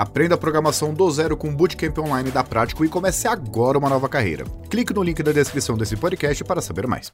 [0.00, 3.90] Aprenda a programação do zero com o Bootcamp Online da Prático e comece agora uma
[3.90, 4.44] nova carreira.
[4.70, 7.12] Clique no link da descrição desse podcast para saber mais.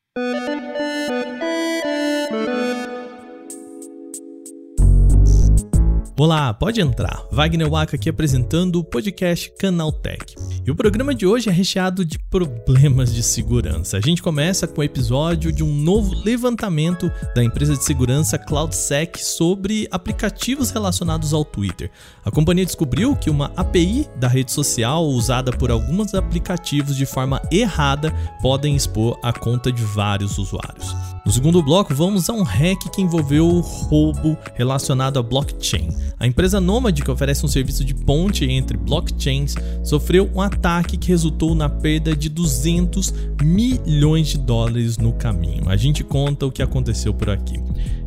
[6.19, 7.27] Olá, pode entrar.
[7.31, 10.35] Wagner Waka aqui apresentando o podcast Canaltech.
[10.65, 13.99] E o programa de hoje é recheado de problemas de segurança.
[13.99, 19.23] A gente começa com o episódio de um novo levantamento da empresa de segurança CloudSec
[19.23, 21.91] sobre aplicativos relacionados ao Twitter.
[22.25, 27.43] A companhia descobriu que uma API da rede social usada por alguns aplicativos de forma
[27.53, 31.06] errada podem expor a conta de vários usuários.
[31.27, 35.89] No segundo bloco, vamos a um hack que envolveu o roubo relacionado a blockchain.
[36.21, 41.09] A empresa Nomad, que oferece um serviço de ponte entre blockchains, sofreu um ataque que
[41.09, 43.13] resultou na perda de 200
[43.43, 45.69] milhões de dólares no caminho.
[45.69, 47.61] A gente conta o que aconteceu por aqui.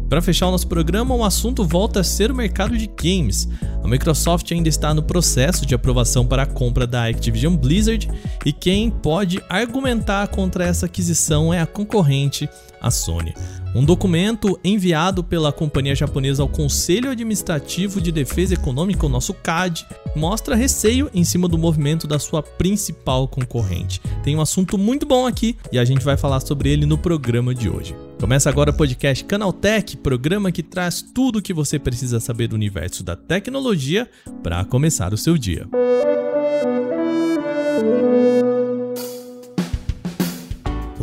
[0.07, 3.49] Para fechar o nosso programa, o assunto volta a ser o mercado de games.
[3.83, 8.09] A Microsoft ainda está no processo de aprovação para a compra da Activision Blizzard
[8.45, 12.49] e quem pode argumentar contra essa aquisição é a concorrente,
[12.81, 13.33] a Sony.
[13.75, 19.85] Um documento enviado pela companhia japonesa ao Conselho Administrativo de Defesa Econômica, o nosso CAD,
[20.15, 24.01] mostra receio em cima do movimento da sua principal concorrente.
[24.23, 27.53] Tem um assunto muito bom aqui e a gente vai falar sobre ele no programa
[27.53, 27.95] de hoje.
[28.19, 32.55] Começa agora o podcast Canaltech, programa que traz tudo o que você precisa saber do
[32.55, 34.09] universo da tecnologia
[34.43, 35.67] para começar o seu dia.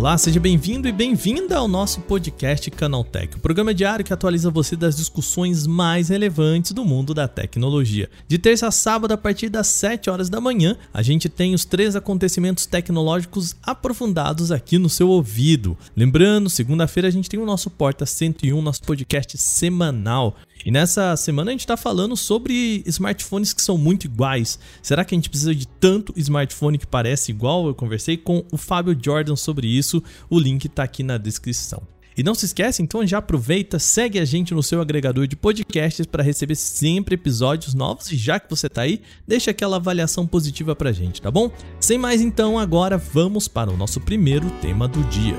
[0.07, 4.77] Olá, seja bem-vindo e bem-vinda ao nosso podcast Canaltech, o programa diário que atualiza você
[4.77, 8.09] das discussões mais relevantes do mundo da tecnologia.
[8.29, 11.65] De terça a sábado, a partir das 7 horas da manhã, a gente tem os
[11.65, 15.77] três acontecimentos tecnológicos aprofundados aqui no seu ouvido.
[15.97, 20.37] Lembrando, segunda-feira a gente tem o nosso Porta 101, nosso podcast semanal.
[20.67, 24.59] E nessa semana a gente está falando sobre smartphones que são muito iguais.
[24.83, 27.69] Será que a gente precisa de tanto smartphone que parece igual?
[27.69, 30.03] Eu conversei com o Fábio Jordan sobre isso.
[30.29, 31.85] O link está aqui na descrição.
[32.17, 36.05] E não se esquece, então já aproveita, segue a gente no seu agregador de podcasts
[36.05, 40.75] para receber sempre episódios novos e já que você está aí, deixa aquela avaliação positiva
[40.75, 41.53] pra gente, tá bom?
[41.79, 45.37] Sem mais então, agora vamos para o nosso primeiro tema do dia.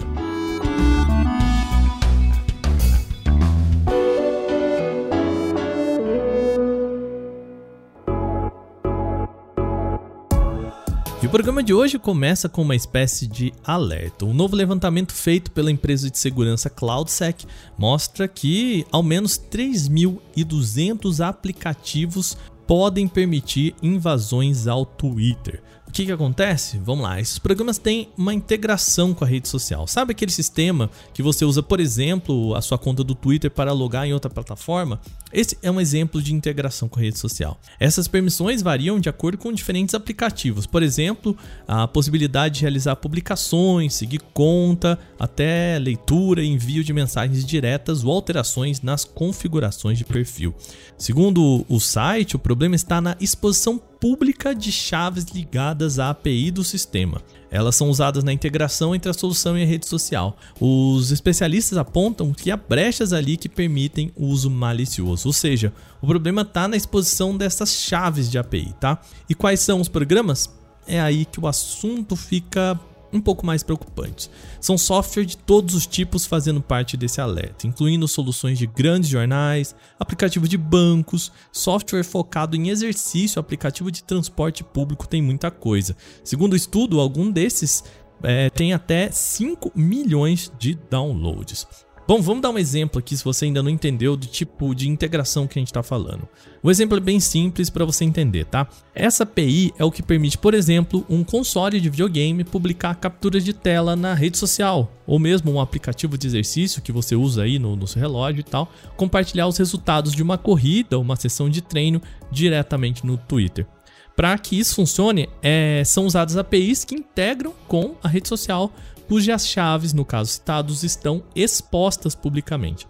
[11.28, 14.24] E o programa de hoje começa com uma espécie de alerta.
[14.24, 17.46] Um novo levantamento feito pela empresa de segurança CloudSec
[17.78, 25.62] mostra que ao menos 3.200 aplicativos podem permitir invasões ao Twitter.
[25.88, 26.78] O que, que acontece?
[26.78, 29.88] Vamos lá, esses programas têm uma integração com a rede social.
[29.88, 34.06] Sabe aquele sistema que você usa, por exemplo, a sua conta do Twitter para logar
[34.06, 35.00] em outra plataforma?
[35.32, 37.60] Esse é um exemplo de integração com a rede social.
[37.80, 40.66] Essas permissões variam de acordo com diferentes aplicativos.
[40.66, 41.36] Por exemplo,
[41.68, 48.12] a possibilidade de realizar publicações, seguir conta, até leitura e envio de mensagens diretas ou
[48.12, 50.54] alterações nas configurações de perfil.
[50.98, 56.64] Segundo o site, o problema está na exposição pública de chaves ligadas à API do
[56.64, 57.22] sistema.
[57.50, 60.38] Elas são usadas na integração entre a solução e a rede social.
[60.60, 66.08] Os especialistas apontam que há brechas ali que permitem o uso malicioso, ou seja, o
[66.08, 69.00] problema está na exposição dessas chaves de API, tá?
[69.30, 70.50] E quais são os programas?
[70.86, 72.80] É aí que o assunto fica
[73.12, 74.30] um pouco mais preocupantes.
[74.60, 79.76] São software de todos os tipos fazendo parte desse alerta, incluindo soluções de grandes jornais,
[80.00, 85.96] aplicativo de bancos, software focado em exercício, aplicativo de transporte público, tem muita coisa.
[86.24, 87.84] Segundo o estudo, algum desses
[88.24, 91.87] é, tem até 5 milhões de downloads.
[92.08, 95.46] Bom, vamos dar um exemplo aqui se você ainda não entendeu do tipo de integração
[95.46, 96.26] que a gente está falando.
[96.64, 98.66] O exemplo é bem simples para você entender, tá?
[98.96, 103.52] Essa API é o que permite, por exemplo, um console de videogame publicar capturas de
[103.52, 107.76] tela na rede social, ou mesmo um aplicativo de exercício que você usa aí no,
[107.76, 111.60] no seu relógio e tal, compartilhar os resultados de uma corrida ou uma sessão de
[111.60, 112.02] treino
[112.32, 113.68] diretamente no Twitter.
[114.16, 118.72] Para que isso funcione, é, são usadas APIs que integram com a rede social,
[119.08, 122.88] cujas chaves, no caso citados, estão expostas publicamente.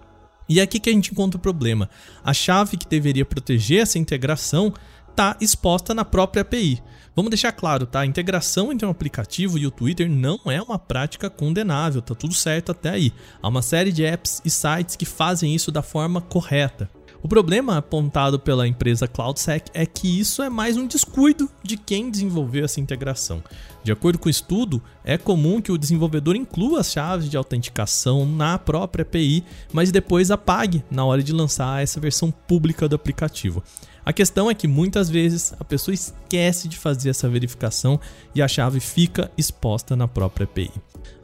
[0.49, 1.89] E é aqui que a gente encontra o problema.
[2.23, 4.73] A chave que deveria proteger essa integração
[5.09, 6.81] está exposta na própria API.
[7.15, 8.01] Vamos deixar claro, tá?
[8.01, 12.33] A integração entre um aplicativo e o Twitter não é uma prática condenável, tá tudo
[12.33, 13.11] certo até aí.
[13.41, 16.89] Há uma série de apps e sites que fazem isso da forma correta.
[17.23, 22.11] O problema apontado pela empresa CloudSec é que isso é mais um descuido de quem
[22.11, 23.43] desenvolveu essa integração.
[23.83, 28.25] De acordo com o estudo, é comum que o desenvolvedor inclua as chaves de autenticação
[28.25, 33.63] na própria API, mas depois apague na hora de lançar essa versão pública do aplicativo.
[34.07, 37.99] A questão é que muitas vezes a pessoa esquece de fazer essa verificação
[38.33, 40.71] e a chave fica exposta na própria API.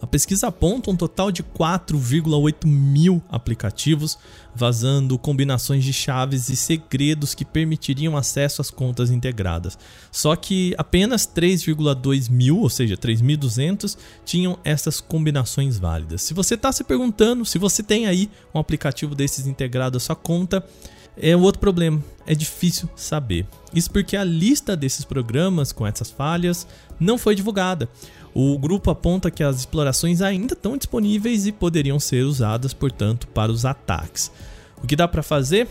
[0.02, 4.18] A pesquisa aponta um total de 4,8 mil aplicativos
[4.54, 9.80] vazando combinações de chaves e segredos que permitiriam acesso às contas integradas.
[10.12, 16.22] Só que apenas 3,2 mil, ou seja, 3.200, tinham essas combinações válidas.
[16.22, 20.16] Se você está se perguntando se você tem aí um aplicativo desses integrado à sua
[20.16, 20.66] conta,
[21.16, 23.46] é outro problema, é difícil saber.
[23.74, 26.68] Isso porque a lista desses programas com essas falhas
[27.00, 27.88] não foi divulgada.
[28.34, 33.52] O grupo aponta que as explorações ainda estão disponíveis e poderiam ser usadas, portanto, para
[33.52, 34.32] os ataques.
[34.82, 35.68] O que dá para fazer?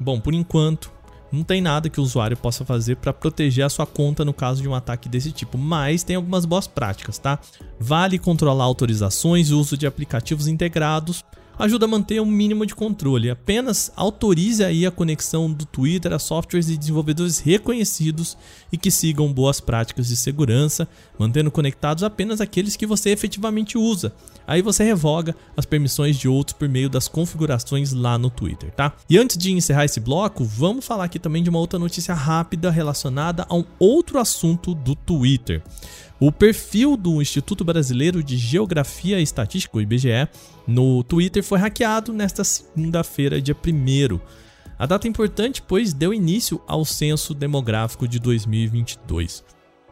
[0.00, 0.90] Bom, por enquanto,
[1.36, 4.62] não tem nada que o usuário possa fazer para proteger a sua conta no caso
[4.62, 7.38] de um ataque desse tipo, mas tem algumas boas práticas, tá?
[7.78, 11.22] Vale controlar autorizações e uso de aplicativos integrados
[11.58, 13.30] ajuda a manter um mínimo de controle.
[13.30, 18.36] Apenas autorize aí a conexão do Twitter a softwares e desenvolvedores reconhecidos
[18.70, 20.88] e que sigam boas práticas de segurança,
[21.18, 24.12] mantendo conectados apenas aqueles que você efetivamente usa.
[24.46, 28.92] Aí você revoga as permissões de outros por meio das configurações lá no Twitter, tá?
[29.10, 32.70] E antes de encerrar esse bloco, vamos falar aqui também de uma outra notícia rápida
[32.70, 35.62] relacionada a um outro assunto do Twitter.
[36.18, 40.26] O perfil do Instituto Brasileiro de Geografia e Estatística, o IBGE,
[40.66, 44.18] no Twitter foi hackeado nesta segunda-feira, dia 1.
[44.78, 49.44] A data é importante, pois deu início ao censo demográfico de 2022.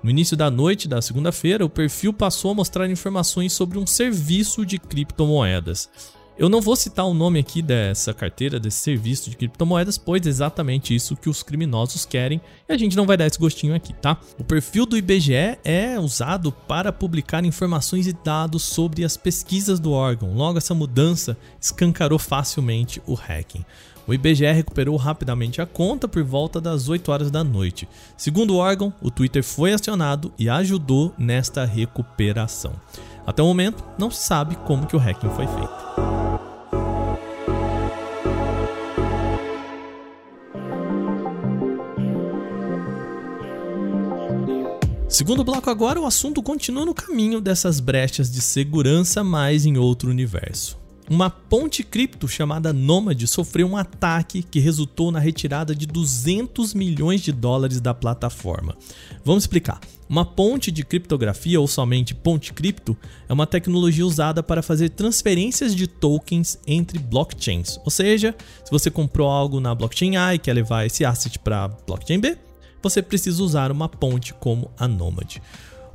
[0.03, 4.65] No início da noite da segunda-feira, o perfil passou a mostrar informações sobre um serviço
[4.65, 5.91] de criptomoedas.
[6.37, 10.29] Eu não vou citar o nome aqui dessa carteira, desse serviço de criptomoedas, pois é
[10.29, 13.93] exatamente isso que os criminosos querem e a gente não vai dar esse gostinho aqui,
[13.95, 14.19] tá?
[14.37, 19.93] O perfil do IBGE é usado para publicar informações e dados sobre as pesquisas do
[19.93, 20.35] órgão.
[20.35, 23.65] Logo, essa mudança escancarou facilmente o hacking.
[24.05, 27.89] O IBGE recuperou rapidamente a conta por volta das 8 horas da noite.
[28.17, 32.73] Segundo o órgão, o Twitter foi acionado e ajudou nesta recuperação.
[33.25, 36.04] Até o momento, não se sabe como que o hacking foi feito.
[45.25, 50.11] Segundo bloco agora, o assunto continua no caminho dessas brechas de segurança, mas em outro
[50.11, 50.77] universo.
[51.09, 57.23] Uma ponte cripto chamada Nomad sofreu um ataque que resultou na retirada de 200 milhões
[57.23, 58.77] de dólares da plataforma.
[59.25, 59.81] Vamos explicar.
[60.07, 62.95] Uma ponte de criptografia ou somente ponte cripto
[63.27, 67.79] é uma tecnologia usada para fazer transferências de tokens entre blockchains.
[67.83, 71.69] Ou seja, se você comprou algo na blockchain A e quer levar esse asset para
[71.69, 72.37] blockchain B,
[72.85, 75.39] você precisa usar uma ponte como a Nomad.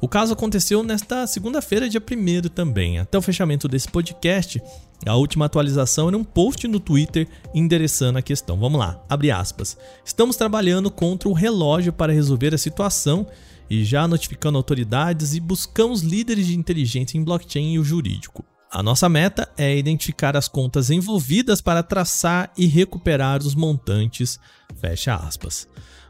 [0.01, 2.99] O caso aconteceu nesta segunda-feira, dia 1 também.
[2.99, 4.61] Até o fechamento desse podcast,
[5.05, 8.57] a última atualização era um post no Twitter endereçando a questão.
[8.57, 9.77] Vamos lá, abre aspas.
[10.03, 13.27] Estamos trabalhando contra o relógio para resolver a situação
[13.69, 18.43] e já notificando autoridades e buscamos líderes de inteligência em blockchain e o jurídico.
[18.71, 24.39] A nossa meta é identificar as contas envolvidas para traçar e recuperar os montantes.
[24.79, 25.67] Fecha aspas.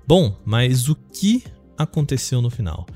[0.09, 1.43] Bom, mas o que
[1.77, 2.87] aconteceu no final?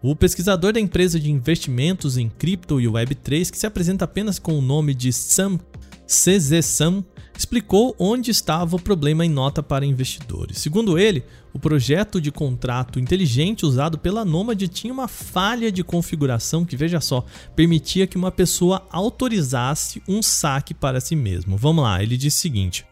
[0.00, 4.56] O pesquisador da empresa de investimentos em cripto e Web3, que se apresenta apenas com
[4.56, 5.58] o nome de Sam
[6.06, 7.04] CZ Sam,
[7.36, 10.58] explicou onde estava o problema em nota para investidores.
[10.58, 16.64] Segundo ele, o projeto de contrato inteligente usado pela Nomad tinha uma falha de configuração
[16.64, 17.24] que, veja só,
[17.56, 21.56] permitia que uma pessoa autorizasse um saque para si mesmo.
[21.56, 22.86] Vamos lá, ele disse o seguinte: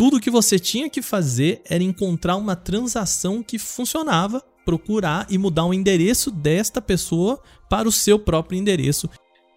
[0.00, 5.66] tudo que você tinha que fazer era encontrar uma transação que funcionava, procurar e mudar
[5.66, 7.38] o endereço desta pessoa
[7.68, 9.10] para o seu próprio endereço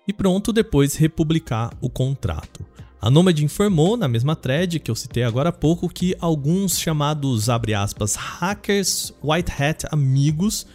[0.05, 2.65] e pronto, depois republicar o contrato.
[2.99, 7.47] A Nomad informou na mesma thread que eu citei agora há pouco que alguns chamados
[7.47, 10.67] aspas, hackers white hat amigos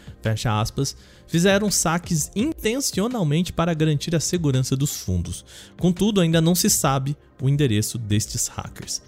[0.47, 0.97] aspas,
[1.27, 5.45] fizeram saques intencionalmente para garantir a segurança dos fundos.
[5.79, 9.03] Contudo, ainda não se sabe o endereço destes hackers.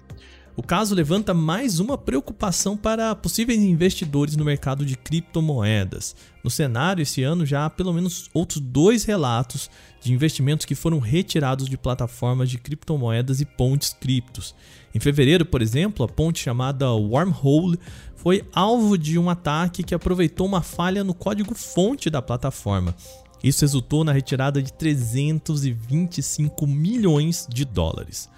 [0.57, 6.17] O caso levanta mais uma preocupação para possíveis investidores no mercado de criptomoedas.
[6.43, 9.71] No cenário, esse ano já há pelo menos outros dois relatos
[10.03, 14.55] de investimentos que foram retirados de plataformas de criptomoedas e pontes criptos.
[14.95, 17.79] Em fevereiro, por exemplo, a ponte chamada Wormhole
[18.17, 22.95] foi alvo de um ataque que aproveitou uma falha no código-fonte da plataforma.
[23.43, 28.29] Isso resultou na retirada de 325 milhões de dólares.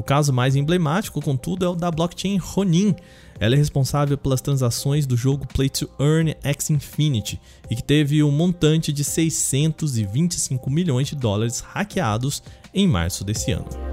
[0.00, 2.94] O caso mais emblemático, contudo, é o da blockchain Ronin.
[3.38, 7.38] Ela é responsável pelas transações do jogo Play to Earn X Infinity
[7.70, 12.42] e que teve um montante de 625 milhões de dólares hackeados
[12.72, 13.89] em março desse ano.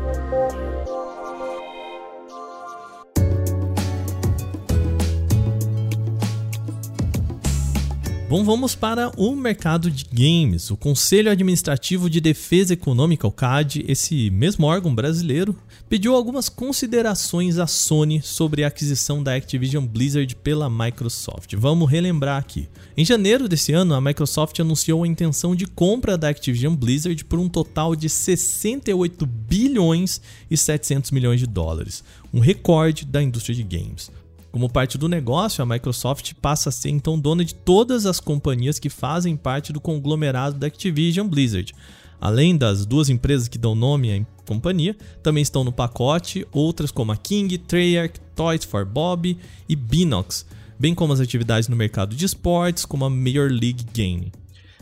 [8.29, 10.69] Bom, vamos para o mercado de games.
[10.69, 15.55] O Conselho Administrativo de Defesa Econômica, o CAD, esse mesmo órgão brasileiro,
[15.87, 21.53] pediu algumas considerações à Sony sobre a aquisição da Activision Blizzard pela Microsoft.
[21.55, 22.67] Vamos relembrar aqui.
[22.97, 27.39] Em janeiro desse ano, a Microsoft anunciou a intenção de compra da Activision Blizzard por
[27.39, 32.03] um total de 68 bilhões e 700 milhões de dólares,
[32.33, 34.11] um recorde da indústria de games.
[34.51, 38.79] Como parte do negócio, a Microsoft passa a ser então dona de todas as companhias
[38.79, 41.73] que fazem parte do conglomerado da Activision Blizzard.
[42.19, 47.11] Além das duas empresas que dão nome à companhia, também estão no pacote outras como
[47.11, 49.37] a King, Treyarch, Toys for Bob
[49.69, 50.45] e Binox,
[50.79, 54.31] bem como as atividades no mercado de esportes, como a Major League Gaming.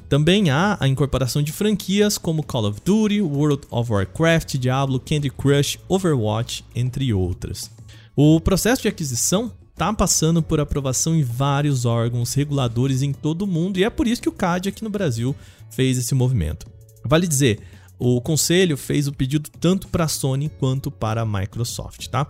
[0.07, 5.31] Também há a incorporação de franquias como Call of Duty, World of Warcraft, Diablo, Candy
[5.31, 7.74] Crush, Overwatch, entre outras.
[8.15, 13.47] O processo de aquisição está passando por aprovação em vários órgãos reguladores em todo o
[13.47, 15.35] mundo e é por isso que o CAD aqui no Brasil
[15.69, 16.65] fez esse movimento.
[17.03, 17.59] Vale dizer,
[17.99, 22.25] o conselho fez o pedido tanto para a Sony quanto para a Microsoft, tá?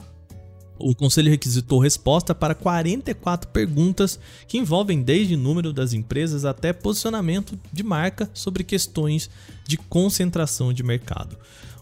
[0.80, 7.60] O conselho requisitou resposta para 44 perguntas que envolvem desde número das empresas até posicionamento
[7.72, 9.30] de marca sobre questões
[9.68, 11.38] de concentração de mercado.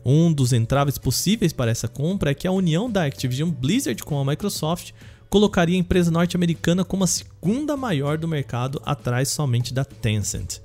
[0.05, 4.19] Um dos entraves possíveis para essa compra é que a união da Activision Blizzard com
[4.19, 4.91] a Microsoft
[5.29, 10.59] colocaria a empresa norte-americana como a segunda maior do mercado, atrás somente da Tencent.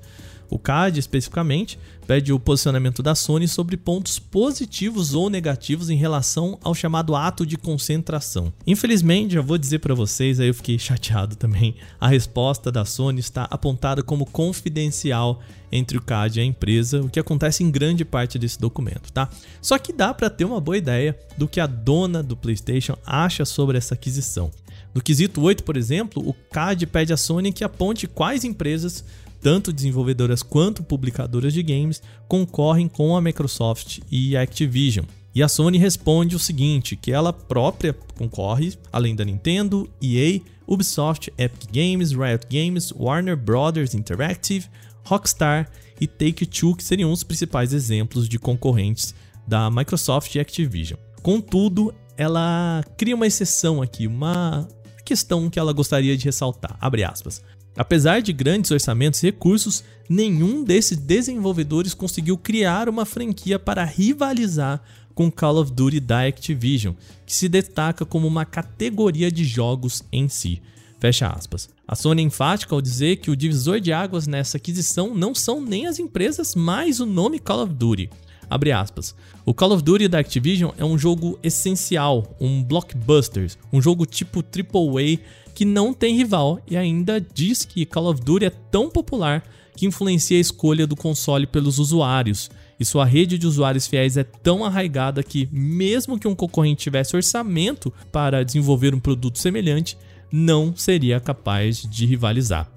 [0.49, 1.77] O CAD, especificamente,
[2.07, 7.45] pede o posicionamento da Sony sobre pontos positivos ou negativos em relação ao chamado ato
[7.45, 8.51] de concentração.
[8.65, 13.19] Infelizmente, já vou dizer para vocês, aí eu fiquei chateado também, a resposta da Sony
[13.19, 15.39] está apontada como confidencial
[15.71, 19.29] entre o CAD e a empresa, o que acontece em grande parte desse documento, tá?
[19.61, 23.45] Só que dá para ter uma boa ideia do que a dona do PlayStation acha
[23.45, 24.49] sobre essa aquisição.
[24.93, 29.03] No quesito 8, por exemplo, o CAD pede à Sony que aponte quais empresas
[29.41, 35.05] tanto desenvolvedoras quanto publicadoras de games concorrem com a Microsoft e a Activision.
[35.33, 41.31] E a Sony responde o seguinte, que ela própria concorre, além da Nintendo, EA, Ubisoft,
[41.37, 44.67] Epic Games, Riot Games, Warner Brothers Interactive,
[45.03, 45.69] Rockstar
[45.99, 49.13] e Take-Two, que seriam os principais exemplos de concorrentes
[49.47, 50.99] da Microsoft e Activision.
[51.21, 54.67] Contudo, ela cria uma exceção aqui, uma
[55.05, 56.77] questão que ela gostaria de ressaltar.
[56.79, 57.41] Abre aspas.
[57.79, 64.81] Apesar de grandes orçamentos e recursos, nenhum desses desenvolvedores conseguiu criar uma franquia para rivalizar
[65.15, 66.93] com Call of Duty da Activision,
[67.25, 70.61] que se destaca como uma categoria de jogos em si.
[70.99, 71.69] Fecha aspas.
[71.87, 75.61] A Sony é enfática ao dizer que o divisor de águas nessa aquisição não são
[75.61, 78.09] nem as empresas, mas o nome Call of Duty.
[78.49, 79.15] Abre aspas.
[79.45, 84.39] O Call of Duty da Activision é um jogo essencial, um blockbuster, um jogo tipo
[84.39, 85.19] AAA
[85.53, 89.43] que não tem rival e ainda diz que Call of Duty é tão popular
[89.75, 92.49] que influencia a escolha do console pelos usuários.
[92.79, 97.15] E sua rede de usuários fiéis é tão arraigada que, mesmo que um concorrente tivesse
[97.15, 99.97] orçamento para desenvolver um produto semelhante,
[100.31, 102.69] não seria capaz de rivalizar.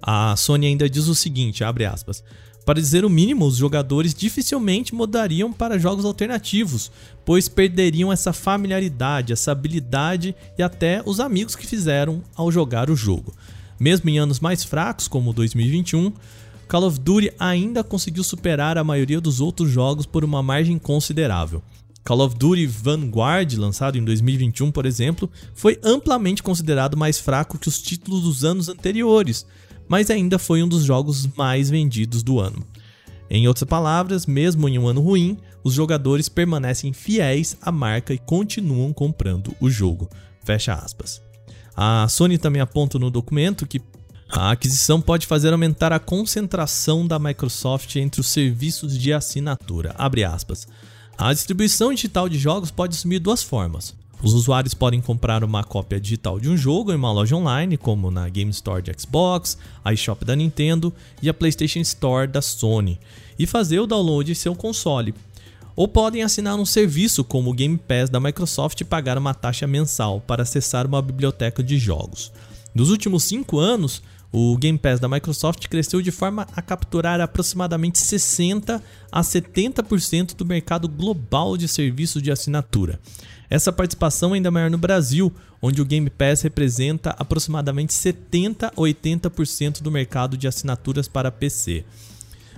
[0.00, 2.24] A Sony ainda diz o seguinte, abre aspas:
[2.64, 6.92] para dizer o mínimo, os jogadores dificilmente mudariam para jogos alternativos,
[7.24, 12.96] pois perderiam essa familiaridade, essa habilidade e até os amigos que fizeram ao jogar o
[12.96, 13.34] jogo.
[13.80, 16.12] Mesmo em anos mais fracos, como 2021,
[16.68, 21.62] Call of Duty ainda conseguiu superar a maioria dos outros jogos por uma margem considerável.
[22.04, 27.68] Call of Duty Vanguard, lançado em 2021, por exemplo, foi amplamente considerado mais fraco que
[27.68, 29.46] os títulos dos anos anteriores,
[29.88, 32.64] mas ainda foi um dos jogos mais vendidos do ano.
[33.30, 38.18] Em outras palavras, mesmo em um ano ruim, os jogadores permanecem fiéis à marca e
[38.18, 40.08] continuam comprando o jogo.
[40.44, 41.22] Fecha aspas.
[41.74, 43.80] A Sony também aponta no documento que
[44.28, 49.94] a aquisição pode fazer aumentar a concentração da Microsoft entre os serviços de assinatura.
[51.18, 53.94] A distribuição digital de jogos pode assumir duas formas.
[54.22, 58.08] Os usuários podem comprar uma cópia digital de um jogo em uma loja online, como
[58.08, 63.00] na Game Store de Xbox, a eShop da Nintendo e a PlayStation Store da Sony,
[63.36, 65.12] e fazer o download em seu console.
[65.74, 69.66] Ou podem assinar um serviço como o Game Pass da Microsoft e pagar uma taxa
[69.66, 72.30] mensal para acessar uma biblioteca de jogos.
[72.72, 77.98] Nos últimos 5 anos, o Game Pass da Microsoft cresceu de forma a capturar aproximadamente
[77.98, 82.98] 60 a 70% do mercado global de serviços de assinatura.
[83.52, 85.30] Essa participação é ainda maior no Brasil,
[85.60, 91.84] onde o Game Pass representa aproximadamente 70 a 80% do mercado de assinaturas para PC.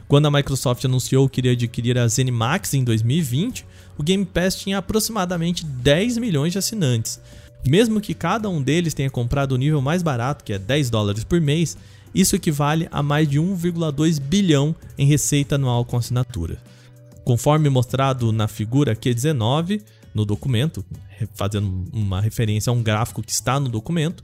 [0.07, 3.67] Quando a Microsoft anunciou que iria adquirir a ZeniMax em 2020,
[3.99, 7.21] o Game Pass tinha aproximadamente 10 milhões de assinantes.
[7.67, 11.25] Mesmo que cada um deles tenha comprado o nível mais barato, que é 10 dólares
[11.25, 11.77] por mês,
[12.15, 16.63] Isso equivale a mais de 1,2 bilhão em receita anual com assinatura.
[17.25, 19.81] Conforme mostrado na figura Q19
[20.15, 20.85] no documento,
[21.35, 24.23] fazendo uma referência a um gráfico que está no documento,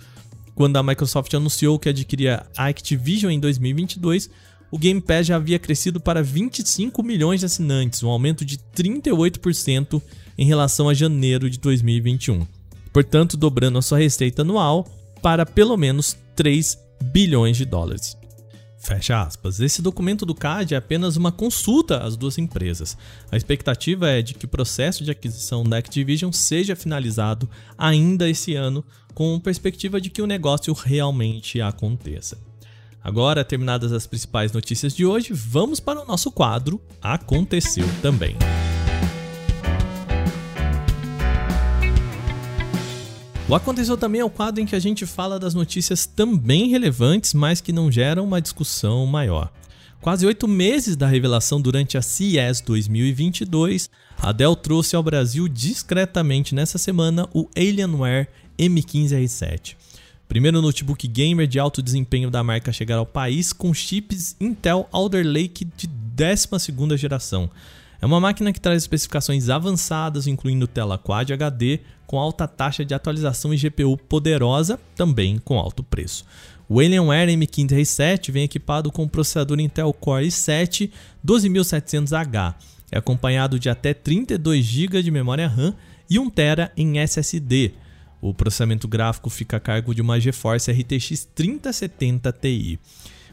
[0.54, 4.30] quando a Microsoft anunciou que adquiria a Activision em 2022,
[4.70, 10.00] o Game Pass já havia crescido para 25 milhões de assinantes, um aumento de 38%
[10.38, 12.46] em relação a janeiro de 2021.
[12.92, 14.86] Portanto, dobrando a sua receita anual
[15.20, 18.19] para pelo menos 3 bilhões de dólares.
[18.80, 19.60] Fecha aspas.
[19.60, 22.96] Esse documento do CAD é apenas uma consulta às duas empresas.
[23.30, 28.54] A expectativa é de que o processo de aquisição da Activision seja finalizado ainda esse
[28.54, 28.82] ano,
[29.14, 32.38] com perspectiva de que o negócio realmente aconteça.
[33.04, 38.34] Agora, terminadas as principais notícias de hoje, vamos para o nosso quadro Aconteceu também.
[43.50, 47.34] O Aconteceu também é o quadro em que a gente fala das notícias também relevantes,
[47.34, 49.50] mas que não geram uma discussão maior.
[50.00, 56.54] Quase oito meses da revelação durante a CES 2022, a Dell trouxe ao Brasil discretamente
[56.54, 59.74] nessa semana o Alienware M15R7.
[60.28, 64.88] Primeiro notebook gamer de alto desempenho da marca a chegar ao país com chips Intel
[64.92, 67.50] Alder Lake de 12ª geração.
[68.00, 72.92] É uma máquina que traz especificações avançadas, incluindo tela Quad HD, com alta taxa de
[72.92, 76.24] atualização e GPU poderosa, também com alto preço.
[76.68, 80.90] O Alienware M15R7 vem equipado com processador Intel Core i7
[81.24, 82.56] 12700H.
[82.90, 85.72] É acompanhado de até 32 GB de memória RAM
[86.10, 87.74] e 1 TB em SSD.
[88.20, 92.80] O processamento gráfico fica a cargo de uma GeForce RTX 3070 Ti.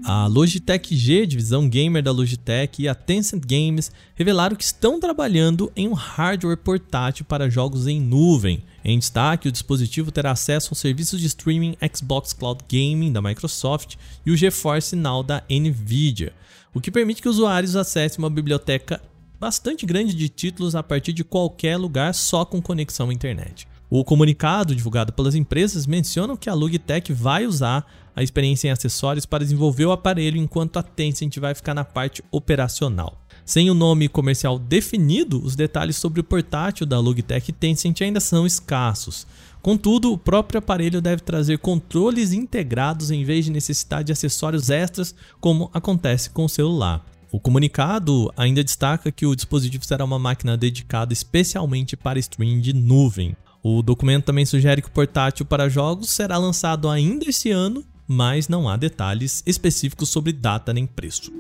[0.10, 5.70] a Logitech G, divisão gamer da Logitech, e a Tencent Games revelaram que estão trabalhando
[5.76, 8.64] em um hardware portátil para jogos em nuvem.
[8.90, 13.96] Em destaque, o dispositivo terá acesso aos serviços de streaming Xbox Cloud Gaming da Microsoft
[14.26, 16.32] e o GeForce Now da Nvidia,
[16.74, 19.02] o que permite que usuários acessem uma biblioteca
[19.38, 23.68] bastante grande de títulos a partir de qualquer lugar só com conexão à internet.
[23.90, 29.26] O comunicado divulgado pelas empresas menciona que a Logitech vai usar a experiência em acessórios
[29.26, 33.22] para desenvolver o aparelho, enquanto a Tencent vai ficar na parte operacional.
[33.48, 38.46] Sem o nome comercial definido, os detalhes sobre o portátil da Logitech Tencent ainda são
[38.46, 39.26] escassos.
[39.62, 45.16] Contudo, o próprio aparelho deve trazer controles integrados em vez de necessitar de acessórios extras,
[45.40, 47.06] como acontece com o celular.
[47.32, 52.74] O comunicado ainda destaca que o dispositivo será uma máquina dedicada especialmente para streaming de
[52.74, 53.34] nuvem.
[53.64, 58.48] O documento também sugere que o portátil para jogos será lançado ainda esse ano mas
[58.48, 61.32] não há detalhes específicos sobre data nem preço.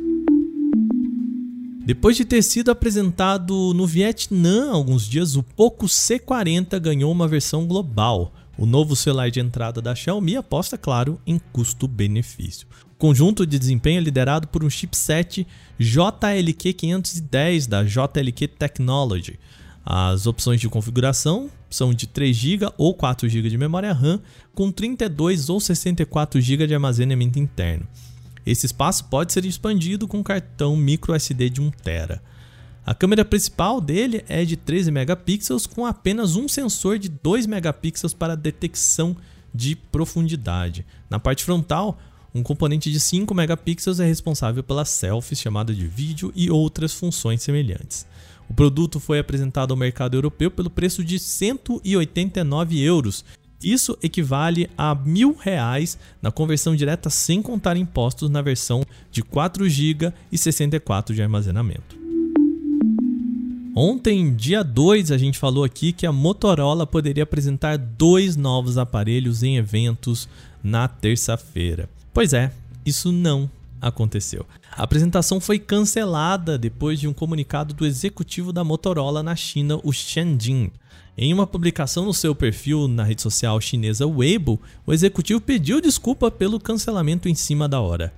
[1.88, 7.30] Depois de ter sido apresentado no Vietnã há alguns dias, o Poco C40 ganhou uma
[7.30, 8.34] versão global.
[8.58, 12.68] O novo celular de entrada da Xiaomi aposta, claro, em custo-benefício.
[12.98, 15.48] Conjunto de desempenho é liderado por um chipset
[15.80, 19.40] JLQ510 da JLQ Technology.
[19.86, 24.20] As opções de configuração são de 3 GB ou 4 GB de memória RAM,
[24.54, 27.88] com 32 ou 64 GB de armazenamento interno.
[28.48, 32.22] Esse espaço pode ser expandido com cartão micro SD de 1 TB.
[32.86, 38.14] A câmera principal dele é de 13 megapixels com apenas um sensor de 2 megapixels
[38.14, 39.18] para detecção
[39.54, 40.86] de profundidade.
[41.10, 42.00] Na parte frontal,
[42.34, 47.44] um componente de 5 megapixels é responsável pelas selfies, chamada de vídeo e outras funções
[47.44, 48.08] semelhantes.
[48.50, 53.26] O produto foi apresentado ao mercado europeu pelo preço de 189 euros.
[53.64, 59.68] Isso equivale a mil reais na conversão direta sem contar impostos na versão de 4
[59.68, 61.98] GB e 64 de armazenamento.
[63.76, 69.44] Ontem, dia 2, a gente falou aqui que a Motorola poderia apresentar dois novos aparelhos
[69.44, 70.28] em eventos
[70.64, 71.88] na terça-feira.
[72.12, 72.52] Pois é,
[72.84, 74.46] isso não aconteceu.
[74.72, 79.92] A apresentação foi cancelada depois de um comunicado do executivo da Motorola na China, o
[79.92, 80.72] Shen Jin.
[81.20, 86.30] Em uma publicação no seu perfil na rede social chinesa Weibo, o executivo pediu desculpa
[86.30, 88.14] pelo cancelamento em cima da hora.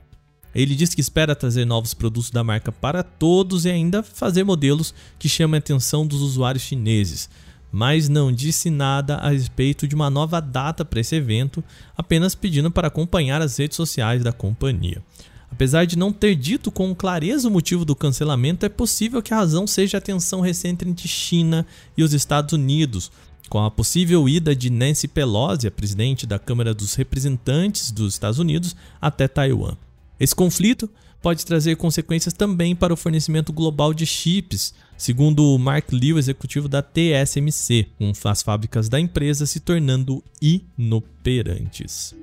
[0.54, 4.94] Ele disse que espera trazer novos produtos da marca para todos e ainda fazer modelos
[5.18, 7.30] que chamem a atenção dos usuários chineses,
[7.72, 11.64] mas não disse nada a respeito de uma nova data para esse evento,
[11.96, 15.02] apenas pedindo para acompanhar as redes sociais da companhia.
[15.52, 19.38] Apesar de não ter dito com clareza o motivo do cancelamento, é possível que a
[19.38, 21.66] razão seja a tensão recente entre China
[21.98, 23.12] e os Estados Unidos,
[23.50, 28.40] com a possível ida de Nancy Pelosi, a presidente da Câmara dos Representantes dos Estados
[28.40, 29.76] Unidos, até Taiwan.
[30.20, 30.90] Esse conflito
[31.22, 36.82] pode trazer consequências também para o fornecimento global de chips, segundo Mark Liu, executivo da
[36.82, 42.16] TSMC, com as fábricas da empresa se tornando inoperantes.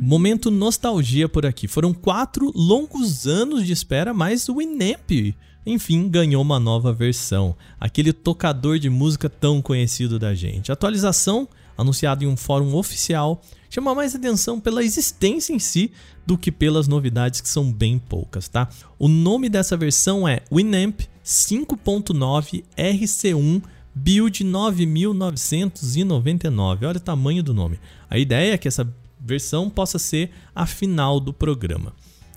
[0.00, 1.66] Momento nostalgia por aqui.
[1.66, 5.34] Foram quatro longos anos de espera, mas o Inamp,
[5.66, 7.56] enfim, ganhou uma nova versão.
[7.80, 10.70] Aquele tocador de música tão conhecido da gente.
[10.70, 15.90] atualização, anunciada em um fórum oficial, chama mais atenção pela existência em si
[16.24, 18.68] do que pelas novidades que são bem poucas, tá?
[19.00, 23.62] O nome dessa versão é Winamp 5.9 RC1
[23.94, 26.86] Build 9999.
[26.86, 27.80] Olha o tamanho do nome.
[28.08, 28.88] A ideia é que essa
[29.28, 31.92] versão possa ser a final do programa.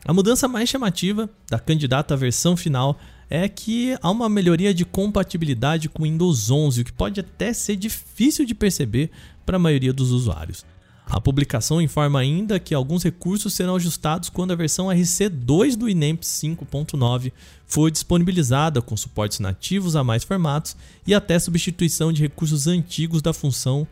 [0.06, 3.00] A mudança mais chamativa da candidata à versão final
[3.30, 7.78] é que há uma melhoria de compatibilidade com Windows 11, o que pode até ser
[7.78, 9.10] difícil de perceber
[9.46, 10.66] para a maioria dos usuários.
[11.06, 16.24] A publicação informa ainda que alguns recursos serão ajustados quando a versão RC2 do INEMP
[16.24, 17.32] 5.9
[17.66, 20.76] for disponibilizada com suportes nativos a mais formatos
[21.06, 23.86] e até substituição de recursos antigos da função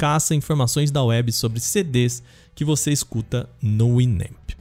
[0.00, 2.22] caça informações da web sobre CDs
[2.54, 4.56] que você escuta no Winamp.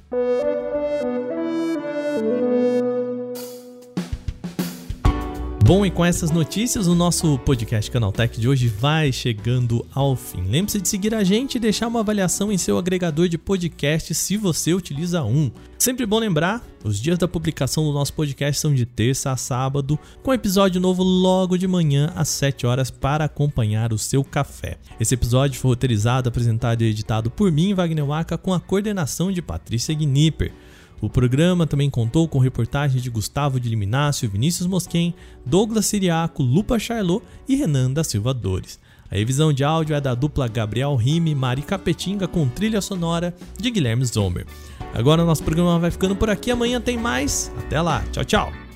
[5.70, 10.42] Bom, e com essas notícias, o nosso podcast Canaltech de hoje vai chegando ao fim.
[10.42, 14.36] Lembre-se de seguir a gente e deixar uma avaliação em seu agregador de podcast se
[14.36, 15.52] você utiliza um.
[15.78, 20.00] Sempre bom lembrar, os dias da publicação do nosso podcast são de terça a sábado,
[20.24, 24.80] com episódio novo logo de manhã às 7 horas para acompanhar o seu café.
[25.00, 29.40] Esse episódio foi roteirizado, apresentado e editado por mim, Wagner Waka, com a coordenação de
[29.40, 30.52] Patrícia Gnipper.
[31.02, 35.14] O programa também contou com reportagens de Gustavo de Liminácio, Vinícius Mosquen,
[35.46, 38.80] Douglas Siriaco, Lupa Charlot e Renan da Silva Dores.
[39.12, 43.34] A revisão de áudio é da dupla Gabriel Rime e Mari Capetinga com trilha sonora
[43.58, 44.46] de Guilherme Zomer.
[44.94, 47.52] Agora nosso programa vai ficando por aqui, amanhã tem mais.
[47.58, 48.69] Até lá, tchau, tchau!